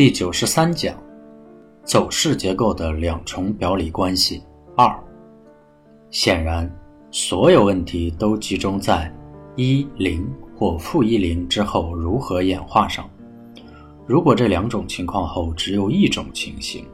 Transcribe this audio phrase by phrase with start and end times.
[0.00, 0.96] 第九十三讲，
[1.84, 4.42] 走势结构的两重表里关系
[4.74, 4.98] 二。
[6.10, 6.74] 显然，
[7.10, 9.14] 所有问题都集中在
[9.56, 10.26] 一零
[10.56, 13.06] 或负一零之后如何演化上。
[14.06, 16.86] 如果这两种情况后只有一种情形，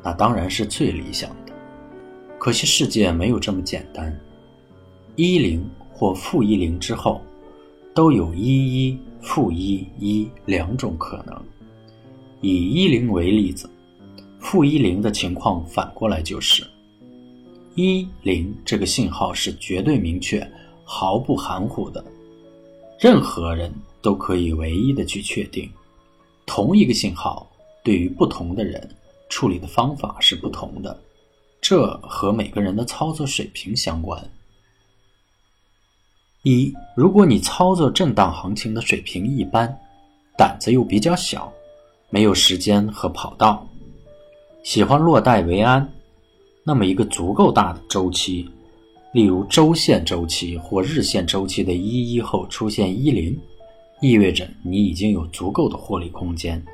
[0.00, 1.52] 那当然是最理想的。
[2.38, 4.16] 可惜世界没有这么简单，
[5.16, 7.20] 一零或负一零之后，
[7.92, 11.36] 都有一一、负一一两种可能。
[12.48, 13.68] 以一零为例子，
[14.38, 16.64] 负一零的情况反过来就是
[17.74, 20.48] 一零这个信号是绝对明确、
[20.84, 22.04] 毫不含糊的，
[23.00, 25.68] 任何人都可以唯一的去确定。
[26.46, 27.50] 同一个信号
[27.82, 28.88] 对于不同的人
[29.28, 30.96] 处理的方法是不同的，
[31.60, 34.22] 这和每个人的操作水平相关。
[36.44, 39.76] 一，如果你操作震荡行情的水平一般，
[40.38, 41.52] 胆子又比较小，
[42.16, 43.68] 没有时间和跑道，
[44.64, 45.86] 喜欢落袋为安，
[46.64, 48.50] 那么一个足够大的周期，
[49.12, 53.38] 例如周线周期或日线周期的一一后出现一零。
[54.00, 56.64] 意味着你已经有足够的获利空间。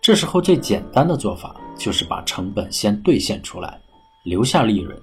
[0.00, 3.78] 这时候最简单的做法就是把成本先兑现出来，
[4.24, 4.98] 留下利润，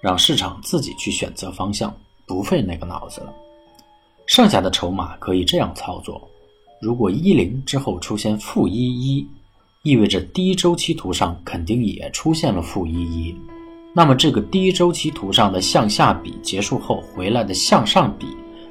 [0.00, 1.94] 让市场自己去选择方向，
[2.26, 3.34] 不费那个脑子了。
[4.24, 6.26] 剩下的筹码可以这样操作：
[6.80, 9.26] 如果一零之后出现负一一，
[9.82, 13.34] 意味着低周期图上肯定也出现了负一一，
[13.94, 18.26] 那么这个低周期图上的向下比结束后回来的向上比，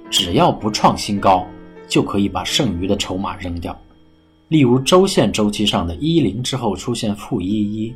[0.09, 1.45] 只要不创新高。
[1.87, 3.75] 就可以把剩余的筹码扔掉，
[4.47, 7.91] 例如周线周期上的一零之后出现负一一，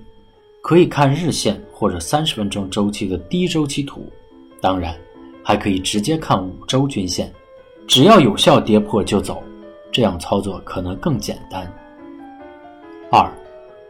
[0.63, 4.11] 可以看日线或者三十分钟周期的低周期图，
[4.59, 4.97] 当然
[5.43, 7.31] 还可以直接看五周均线，
[7.85, 9.43] 只要有效跌破就走，
[9.93, 11.71] 这样操作可能更简单。
[13.09, 13.31] 二，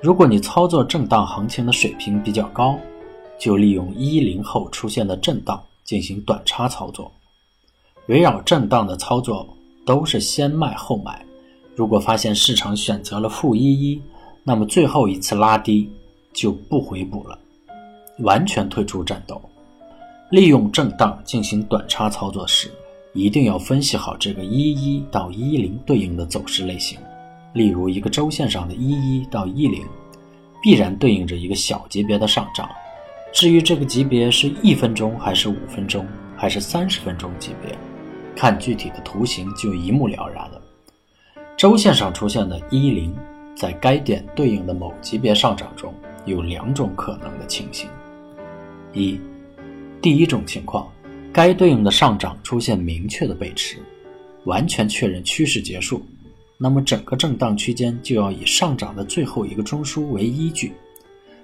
[0.02, 2.78] 如果你操作震荡行情的水平比较高，
[3.40, 7.12] 就利用一零后出现的震荡进行短差操作，
[8.06, 9.48] 围绕震荡的操作。
[9.86, 11.26] 都是先卖后买，
[11.76, 14.02] 如果发现市场选择了负一一，
[14.42, 15.92] 那么最后一次拉低
[16.32, 17.38] 就不回补了，
[18.20, 19.42] 完全退出战斗。
[20.30, 22.72] 利用震荡进行短差操作时，
[23.14, 27.00] 一定要分析好这个一一到一零对应的走势类型。
[27.54, 29.86] 例如，一个周线上的一一到一零，
[30.62, 32.68] 必然对应着一个小级别的上涨。
[33.32, 37.78] 至于这个级别是一分钟还是五分钟还是三十分钟级别。
[38.36, 40.60] 看具体的图形就一目了然了。
[41.56, 43.16] 周线上出现的一零，
[43.56, 45.94] 在该点对应的某级别上涨中
[46.26, 47.88] 有两种可能的情形：
[48.92, 49.22] 一，
[50.02, 50.92] 第一种情况，
[51.34, 53.78] 该对应的上涨出现明确的背驰，
[54.46, 56.06] 完全确认趋势结束，
[56.60, 60.74] 那么整个震荡区间就要以上涨的最后一个中枢为依据，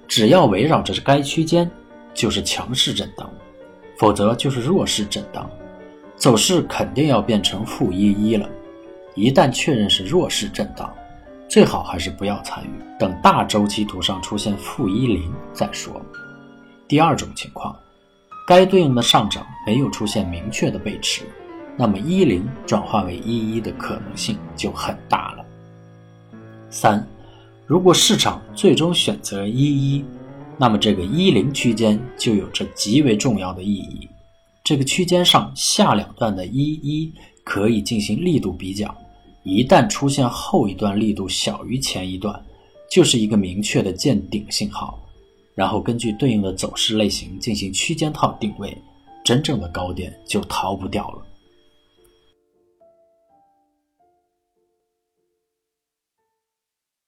[0.08, 1.70] 只要围绕着该区间，
[2.14, 3.28] 就是强势震荡，
[3.98, 5.50] 否则就是弱势震荡。
[6.16, 8.48] 走势肯定要变成负一一了，
[9.16, 10.94] 一旦确认是弱势震荡，
[11.48, 16.00] 最好还是不要参与，等大周期图上出现负一零再说。
[16.88, 17.74] 第二种情况，
[18.50, 21.22] 该对应的上涨没有出现明确的背驰，
[21.78, 25.46] 那么一零转化为一一的可能性就很大了。
[26.72, 27.08] 三，
[27.68, 30.04] 如果市场最终选择一一，
[30.58, 34.10] 那么这个一零区间就有着极为重要的意义。
[34.64, 38.92] 这个区间上下两段的一一可以进行力度比较，
[39.44, 42.44] 一旦出现后一段力度小于前一段，
[42.90, 45.00] 就是一个明确的见顶信号，
[45.60, 48.78] 然后根据对应的走势类型进行区间套定位，
[49.26, 51.22] 真正的高点就逃不掉了。